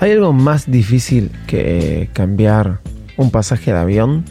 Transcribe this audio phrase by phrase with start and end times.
[0.00, 2.80] ¿Hay algo más difícil que cambiar
[3.18, 4.24] un pasaje de avión?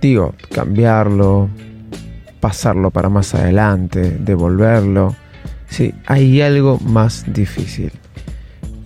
[0.00, 1.50] Digo, cambiarlo,
[2.40, 5.14] pasarlo para más adelante, devolverlo.
[5.68, 7.92] Sí, hay algo más difícil.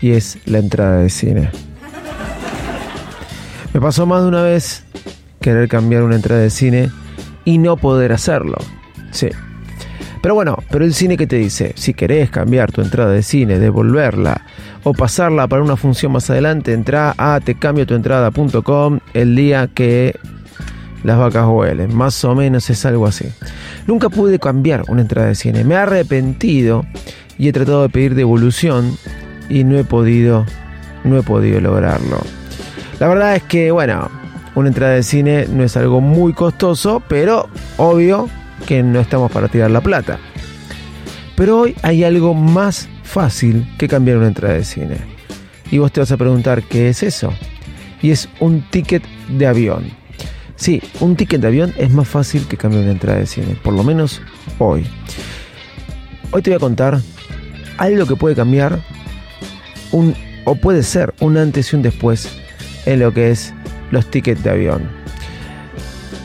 [0.00, 1.50] Y es la entrada de cine.
[3.72, 4.82] Me pasó más de una vez
[5.40, 6.90] querer cambiar una entrada de cine
[7.44, 8.56] y no poder hacerlo.
[9.12, 9.28] Sí.
[10.22, 13.58] Pero bueno, pero el cine que te dice, si querés cambiar tu entrada de cine,
[13.58, 14.42] devolverla
[14.84, 20.14] o pasarla para una función más adelante, entra a tecambiotuentrada.com el día que
[21.02, 21.96] las vacas huelen.
[21.96, 23.26] Más o menos es algo así.
[23.88, 25.64] Nunca pude cambiar una entrada de cine.
[25.64, 26.86] Me he arrepentido
[27.36, 28.96] y he tratado de pedir devolución
[29.48, 30.46] y no he podido,
[31.02, 32.20] no he podido lograrlo.
[33.00, 34.08] La verdad es que, bueno,
[34.54, 38.28] una entrada de cine no es algo muy costoso, pero obvio
[38.66, 40.18] que no estamos para tirar la plata.
[41.36, 44.96] Pero hoy hay algo más fácil que cambiar una entrada de cine.
[45.70, 47.32] Y vos te vas a preguntar qué es eso.
[48.02, 49.84] Y es un ticket de avión.
[50.56, 53.74] Sí, un ticket de avión es más fácil que cambiar una entrada de cine, por
[53.74, 54.20] lo menos
[54.58, 54.86] hoy.
[56.30, 57.00] Hoy te voy a contar
[57.78, 58.78] algo que puede cambiar
[60.44, 62.28] o puede ser un antes y un después
[62.86, 63.52] en lo que es
[63.90, 65.01] los tickets de avión.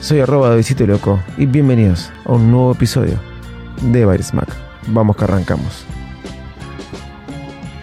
[0.08, 3.20] Soy arroba de Visito Loco y bienvenidos a un nuevo episodio
[3.82, 4.48] de Virus Mac.
[4.88, 5.86] Vamos que arrancamos.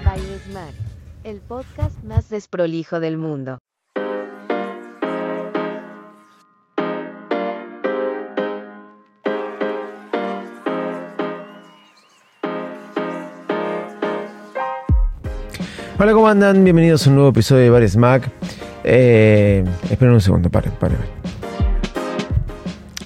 [0.03, 0.73] Virus Mac,
[1.23, 3.59] el podcast más desprolijo del mundo.
[15.99, 16.65] Hola, ¿cómo andan?
[16.65, 18.31] Bienvenidos a un nuevo episodio de Bares Mac.
[18.83, 20.97] Eh, esperen un segundo, pare, pare.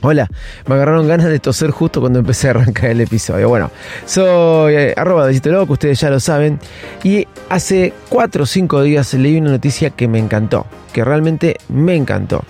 [0.01, 0.29] Hola,
[0.67, 3.49] me agarraron ganas de toser justo cuando empecé a arrancar el episodio.
[3.49, 3.73] Bueno,
[4.07, 6.61] soy eh, arroba de Loco, ustedes ya lo saben.
[7.03, 11.97] Y hace 4 o 5 días leí una noticia que me encantó, que realmente me
[11.97, 12.45] encantó.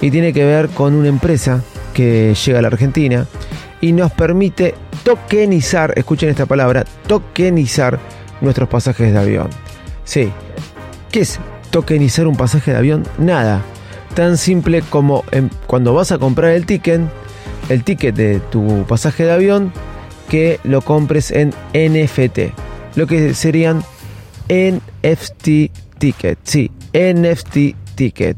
[0.00, 1.62] Y tiene que ver con una empresa
[1.92, 3.26] que llega a la Argentina
[3.82, 4.74] y nos permite
[5.04, 7.98] tokenizar, escuchen esta palabra, tokenizar
[8.40, 9.50] nuestros pasajes de avión.
[10.04, 10.32] Sí,
[11.10, 11.38] ¿qué es
[11.70, 13.02] tokenizar un pasaje de avión?
[13.18, 13.62] Nada.
[14.16, 17.02] Tan simple como en- cuando vas a comprar el ticket,
[17.68, 19.72] el ticket de tu pasaje de avión,
[20.28, 22.52] que lo compres en NFT.
[22.96, 23.84] Lo que serían
[24.48, 26.38] NFT ticket.
[26.44, 28.36] Sí, NFT ticket.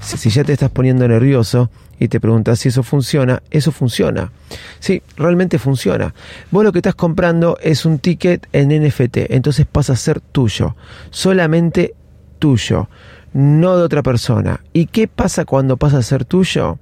[0.00, 4.30] Si, si ya te estás poniendo nervioso y te preguntas si eso funciona, eso funciona.
[4.78, 6.14] Sí, realmente funciona.
[6.52, 10.76] Vos lo que estás comprando es un ticket en NFT, entonces pasa a ser tuyo,
[11.10, 11.94] solamente
[12.38, 12.88] tuyo,
[13.36, 14.60] no de otra persona.
[14.72, 16.78] ¿Y qué pasa cuando pasa a ser tuyo?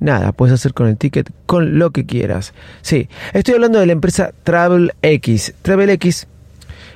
[0.00, 2.52] Nada, puedes hacer con el ticket con lo que quieras.
[2.82, 5.54] Sí, estoy hablando de la empresa TravelX.
[5.62, 6.26] TravelX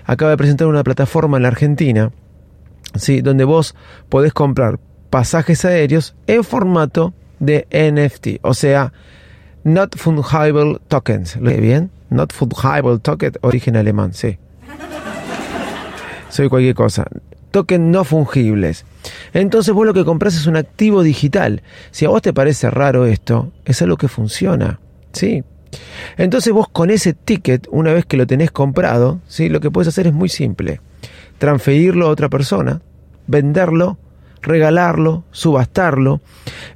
[0.05, 2.11] acaba de presentar una plataforma en la Argentina,
[2.97, 3.77] sí, donde vos
[4.09, 8.93] podés comprar pasajes aéreos en formato de NFT, o sea,
[9.63, 11.37] Not Fungible Tokens.
[11.37, 11.93] ¿Lo bien?
[12.11, 14.39] Not Fungible Token, origen alemán, sí.
[16.31, 17.07] Soy cualquier cosa.
[17.53, 18.85] Token no fungibles.
[19.33, 21.63] Entonces vos lo que compras es un activo digital.
[21.93, 24.81] Si a vos te parece raro esto, es algo que funciona.
[25.13, 25.45] Sí.
[26.17, 29.49] Entonces vos con ese ticket, una vez que lo tenés comprado, ¿sí?
[29.49, 30.81] lo que puedes hacer es muy simple.
[31.39, 32.81] Transferirlo a otra persona,
[33.27, 33.99] venderlo,
[34.43, 36.21] regalarlo, subastarlo.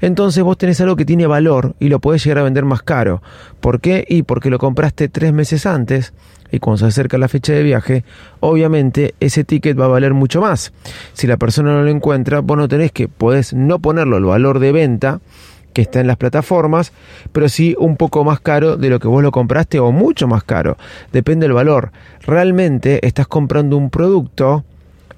[0.01, 3.23] Entonces vos tenés algo que tiene valor y lo podés llegar a vender más caro.
[3.61, 4.05] ¿Por qué?
[4.09, 6.13] Y porque lo compraste tres meses antes
[6.51, 8.05] y cuando se acerca la fecha de viaje,
[8.41, 10.73] obviamente ese ticket va a valer mucho más.
[11.13, 14.59] Si la persona no lo encuentra, vos no tenés que, podés no ponerlo el valor
[14.61, 15.21] de venta
[15.73, 16.93] que está en las plataformas,
[17.33, 20.43] pero sí un poco más caro de lo que vos lo compraste o mucho más
[20.43, 20.79] caro.
[21.13, 21.93] Depende del valor.
[22.23, 24.65] Realmente estás comprando un producto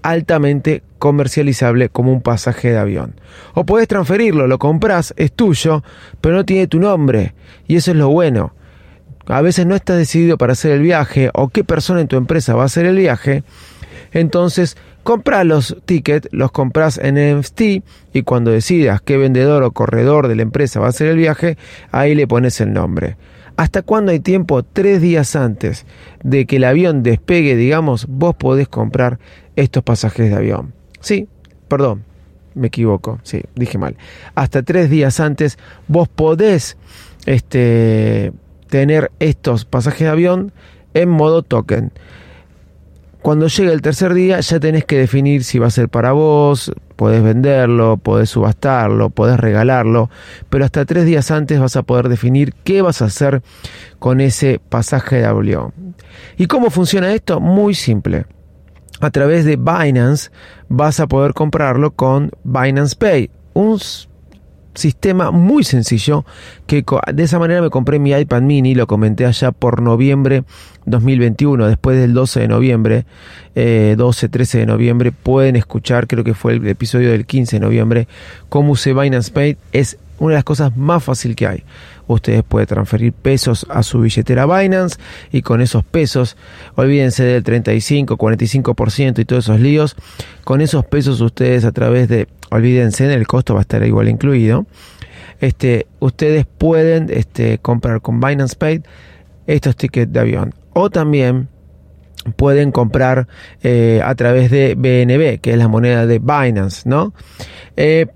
[0.02, 3.14] altamente comercializable como un pasaje de avión.
[3.54, 5.82] O podés transferirlo, lo compras, es tuyo,
[6.20, 7.34] pero no tiene tu nombre.
[7.66, 8.52] Y eso es lo bueno.
[9.26, 12.54] A veces no estás decidido para hacer el viaje o qué persona en tu empresa
[12.54, 13.42] va a hacer el viaje.
[14.12, 17.60] Entonces, compras los tickets, los compras en NFT
[18.14, 21.58] y cuando decidas qué vendedor o corredor de la empresa va a hacer el viaje,
[21.92, 23.16] ahí le pones el nombre.
[23.58, 24.62] ¿Hasta cuándo hay tiempo?
[24.62, 25.84] Tres días antes
[26.22, 29.18] de que el avión despegue, digamos, vos podés comprar
[29.56, 30.77] estos pasajes de avión.
[31.00, 31.28] Sí,
[31.68, 32.04] perdón,
[32.54, 33.96] me equivoco, sí, dije mal.
[34.34, 36.76] Hasta tres días antes vos podés
[37.26, 38.32] este,
[38.68, 40.52] tener estos pasajes de avión
[40.94, 41.92] en modo token.
[43.22, 46.72] Cuando llega el tercer día ya tenés que definir si va a ser para vos,
[46.96, 50.08] podés venderlo, podés subastarlo, podés regalarlo,
[50.48, 53.42] pero hasta tres días antes vas a poder definir qué vas a hacer
[53.98, 55.72] con ese pasaje de avión.
[56.36, 57.40] ¿Y cómo funciona esto?
[57.40, 58.26] Muy simple.
[59.00, 60.30] A través de Binance
[60.68, 63.78] vas a poder comprarlo con Binance Pay, un
[64.74, 66.24] sistema muy sencillo
[66.66, 70.44] que de esa manera me compré mi iPad mini, lo comenté allá por noviembre
[70.86, 73.06] 2021, después del 12 de noviembre,
[73.54, 77.60] 12, eh, 13 de noviembre, pueden escuchar, creo que fue el episodio del 15 de
[77.60, 78.08] noviembre,
[78.48, 81.64] cómo usé Binance Pay, es una de las cosas más fáciles que hay.
[82.06, 84.98] Ustedes pueden transferir pesos a su billetera Binance
[85.30, 86.36] y con esos pesos,
[86.74, 89.96] olvídense del 35, 45% y todos esos líos,
[90.44, 94.66] con esos pesos ustedes a través de, olvídense, el costo va a estar igual incluido,
[95.40, 98.82] este, ustedes pueden este, comprar con Binance Pay
[99.46, 100.54] estos tickets de avión.
[100.72, 101.48] O también
[102.36, 103.28] pueden comprar
[103.62, 107.12] eh, a través de BNB, que es la moneda de Binance, ¿no?
[107.76, 108.06] Eh,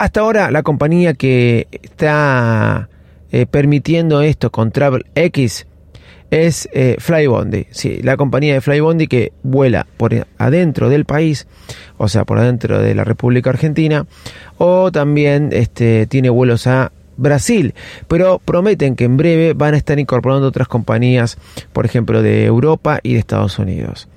[0.00, 2.88] hasta ahora la compañía que está
[3.32, 5.66] eh, permitiendo esto con Travel X
[6.30, 11.46] es eh, Flybondi, sí, la compañía de Flybondi que vuela por adentro del país,
[11.98, 14.06] o sea, por adentro de la República Argentina,
[14.56, 17.74] o también este, tiene vuelos a Brasil,
[18.08, 21.36] pero prometen que en breve van a estar incorporando otras compañías,
[21.74, 24.08] por ejemplo, de Europa y de Estados Unidos.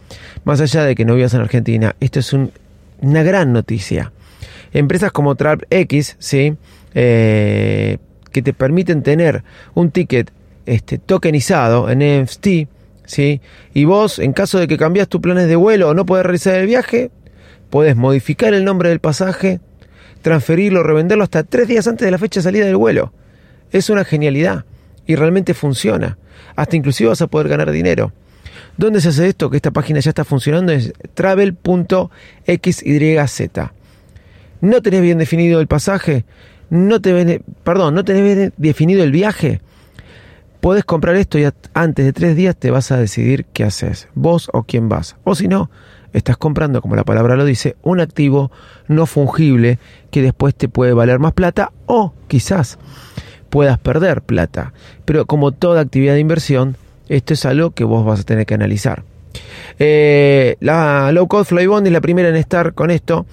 [0.45, 4.13] Más allá de que no vivas en Argentina, esto es una gran noticia
[4.73, 6.55] empresas como TravelX, ¿sí?
[6.93, 7.97] Eh,
[8.31, 9.43] que te permiten tener
[9.75, 10.31] un ticket
[10.65, 12.47] este, tokenizado en NFT,
[13.05, 13.41] ¿sí?
[13.73, 16.55] y vos, en caso de que cambias tus planes de vuelo o no puedes realizar
[16.55, 17.11] el viaje,
[17.69, 19.59] puedes modificar el nombre del pasaje,
[20.21, 23.13] transferirlo, revenderlo hasta tres días antes de la fecha de salida del vuelo.
[23.71, 24.65] Es una genialidad
[25.05, 26.17] y realmente funciona.
[26.55, 28.13] Hasta inclusive vas a poder ganar dinero.
[28.77, 29.49] ¿Dónde se hace esto?
[29.49, 32.07] Que esta página ya está funcionando es travel.xyz
[34.63, 36.23] no tenés bien definido el pasaje,
[36.69, 39.59] no te perdón, no tenés bien definido el viaje,
[40.61, 44.49] podés comprar esto y antes de tres días te vas a decidir qué haces, vos
[44.53, 45.17] o quién vas.
[45.25, 45.69] O si no,
[46.13, 48.51] estás comprando, como la palabra lo dice, un activo
[48.87, 49.79] no fungible
[50.11, 52.79] que después te puede valer más plata o quizás
[53.49, 54.71] puedas perder plata.
[55.03, 56.77] Pero como toda actividad de inversión,
[57.09, 59.03] esto es algo que vos vas a tener que analizar.
[59.79, 63.25] Eh, la Low Cost Flybond es la primera en estar con esto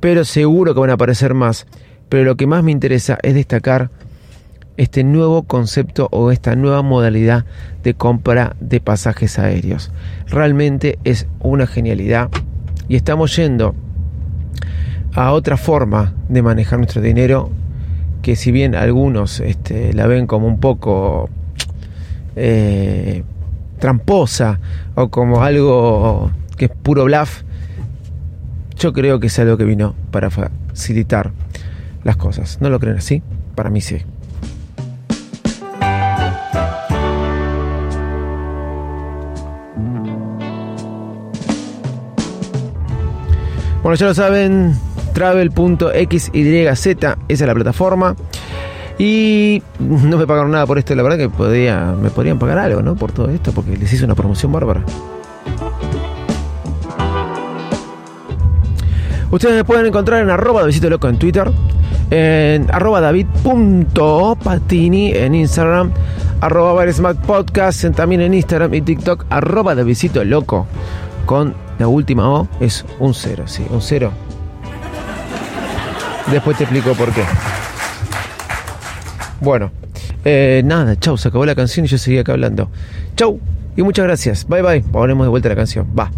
[0.00, 1.66] pero seguro que van a aparecer más.
[2.08, 3.90] Pero lo que más me interesa es destacar
[4.76, 7.44] este nuevo concepto o esta nueva modalidad
[7.82, 9.90] de compra de pasajes aéreos.
[10.28, 12.30] Realmente es una genialidad
[12.88, 13.74] y estamos yendo
[15.14, 17.50] a otra forma de manejar nuestro dinero
[18.22, 21.30] que si bien algunos este, la ven como un poco
[22.36, 23.24] eh,
[23.78, 24.60] tramposa
[24.94, 27.42] o como algo que es puro bluff,
[28.78, 31.32] yo creo que es algo que vino para facilitar
[32.04, 32.58] las cosas.
[32.60, 33.22] ¿No lo creen así?
[33.54, 34.02] Para mí sí.
[43.82, 44.74] Bueno, ya lo saben,
[45.12, 48.16] travel.xyz, esa es la plataforma.
[48.98, 52.80] Y no me pagaron nada por esto, la verdad que podía, me podrían pagar algo,
[52.82, 52.96] ¿no?
[52.96, 54.82] Por todo esto, porque les hice una promoción bárbara.
[59.30, 61.50] Ustedes me pueden encontrar en arroba Davidito Loco en Twitter,
[62.10, 65.90] en arroba david.patini en Instagram,
[66.40, 66.84] arroba
[67.26, 70.66] Podcast también en Instagram y TikTok, arroba Davidito Loco
[71.26, 74.10] con la última O es un cero, sí, un cero.
[76.30, 77.22] Después te explico por qué.
[79.40, 79.70] Bueno,
[80.24, 82.70] eh, nada, chau, se acabó la canción y yo seguía acá hablando.
[83.16, 83.38] Chau
[83.76, 84.46] y muchas gracias.
[84.48, 84.80] Bye bye.
[84.80, 85.86] Ponemos de vuelta la canción.
[85.98, 86.10] Va.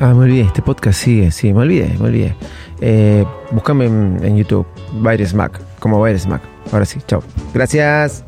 [0.00, 2.36] Ah, me olvidé, este podcast sigue, sí, me olvidé, me olvidé.
[2.80, 6.40] Eh, búscame en, YouTube, Virus Mac, como Virus Mac.
[6.72, 7.22] Ahora sí, chao.
[7.52, 8.27] Gracias.